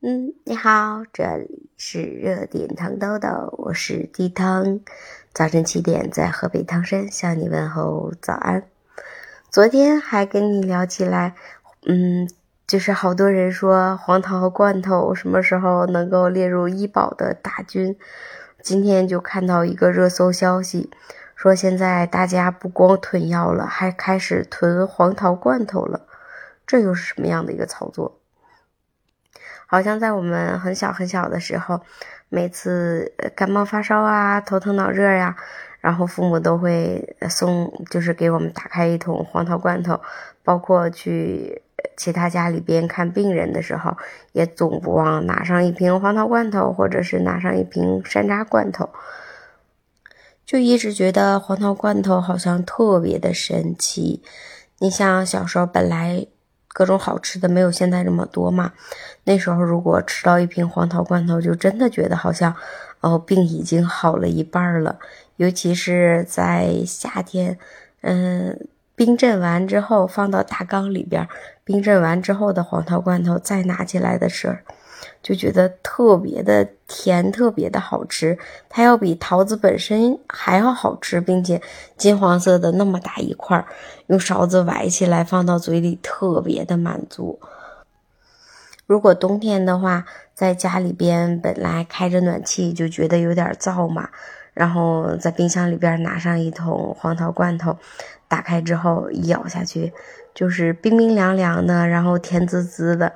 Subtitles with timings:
[0.00, 4.78] 嗯，你好，这里是热点糖豆豆，我是地汤。
[5.32, 8.62] 早晨七点在河北唐山向你问候早安。
[9.50, 11.34] 昨天还跟你聊起来，
[11.84, 12.30] 嗯，
[12.64, 17.98] 就是好多人说黄桃罐头什么时候能够列入医保的大军。
[18.62, 20.92] 今天就看到一个热搜消息，
[21.34, 26.06] 说现在大家不光囤药了，还开始囤黄桃罐头了。
[26.64, 28.17] 这又是什么样的一个操作？
[29.66, 31.80] 好像在我们很小很小的时候，
[32.28, 35.36] 每次感冒发烧啊、头疼脑热呀，
[35.80, 40.00] 然后父母都会送，就是给我们打开一桶黄桃罐头，
[40.42, 41.62] 包括去
[41.96, 43.96] 其他家里边看病人的时候，
[44.32, 48.88] 也总不忘拿上一瓶黄桃罐头，或者是拿上一瓶山楂罐头，
[50.46, 54.22] 就一直觉得黄桃罐头好像特别的神奇。
[54.78, 56.26] 你像小时候本来。
[56.78, 58.72] 各种好吃的没有现在这么多嘛？
[59.24, 62.54] 那时候如果吃到一瓶黄桃罐头，就真的觉得好像，
[63.00, 64.96] 哦，病已经好了一半了。
[65.38, 67.58] 尤其是在夏天，
[68.02, 68.68] 嗯，
[68.98, 71.28] 冰镇完之后放到大缸里边，
[71.62, 74.56] 冰镇完之后的黄桃罐头再拿起来的时候。
[75.22, 78.36] 就觉得特别的甜，特别的好吃，
[78.68, 81.60] 它要比桃子本身还要好吃，并且
[81.96, 83.64] 金黄色的那么大一块，
[84.08, 87.38] 用勺子崴起来放到嘴里特别的满足。
[88.86, 90.04] 如果冬天的话，
[90.34, 94.08] 在家里边本来开着暖气就觉得有点燥嘛，
[94.58, 97.78] 然后在冰箱里边拿上一桶黄桃罐头，
[98.26, 99.92] 打开之后一咬下去，
[100.34, 103.12] 就是冰冰凉凉的，然后甜滋滋的。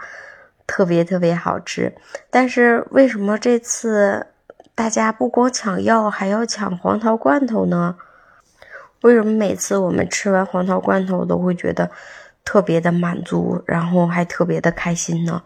[0.64, 1.92] 特别特别好吃，
[2.30, 4.28] 但是为什么这次
[4.74, 7.96] 大家不光抢药，还要抢黄桃罐头呢？
[9.02, 11.90] 为什么每次我们吃完黄桃罐头都会觉得
[12.44, 15.42] 特别的满足，然后还特别的开心呢？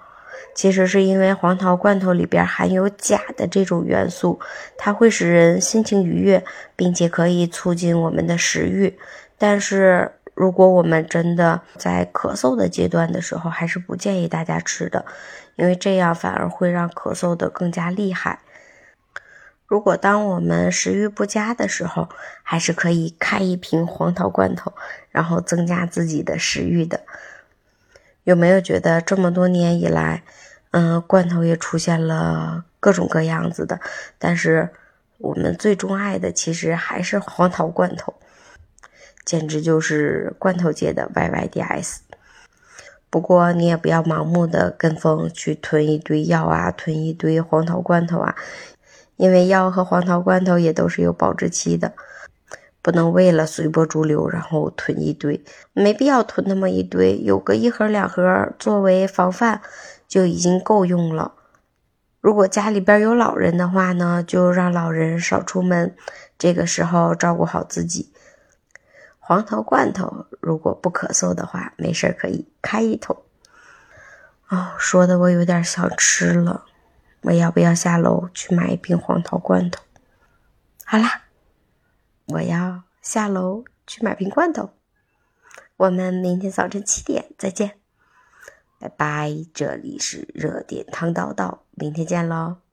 [0.54, 4.40] 其实是因为黄桃罐头里边含有钾的这种元素，
[4.76, 8.98] 它会使人心情愉悦，并且可以促进我们的食欲，
[9.38, 10.12] 但是。
[10.36, 15.06] 如果我们真的在咳嗽的阶段的时候，还是不建议大家吃的，
[15.54, 18.40] 因为这样反而会让咳嗽的更加厉害。
[19.66, 22.10] 如果当我们食欲不佳的时候，
[22.42, 24.74] 还是可以开一瓶黄桃罐头，
[25.10, 27.00] 然后增加自己的食欲的。
[28.26, 30.24] 有没有觉得这么多年以来，
[30.72, 33.78] 嗯，罐头也出现了各种各样子的，
[34.18, 34.70] 但是
[35.18, 38.14] 我们最钟爱的其实还是黄桃罐头。
[39.24, 41.98] 简直就是罐头界的 YYDS。
[43.10, 48.34] 不过你也不要盲目的跟风去囤一堆药啊，囤一堆黄桃罐头啊，
[49.16, 51.92] 因为药和黄桃罐头也都是有保质期的，
[52.86, 59.60] 不能为了随波逐流然后囤一堆，没必要囤那么一堆，有个一盒两盒作为防范
[60.06, 61.32] 就已经够用了。
[62.20, 65.96] 如果家里边有老人的话呢，就让老人少出门，
[66.38, 68.12] 这个时候照顾好自己。
[69.18, 73.16] 黄桃罐头，如果不咳嗽的话，没事可以开一桶。
[74.46, 76.66] 哦，说的我有点想吃了，
[77.22, 79.82] 我要不要下楼去买一瓶黄桃罐头？
[80.84, 81.22] 好啦，
[82.26, 84.70] 我要下楼去买瓶罐头。
[85.76, 87.78] 我们明天早晨七点再见，
[88.78, 89.32] 拜拜。
[89.54, 92.65] 这里是热点汤道道，明天见喽。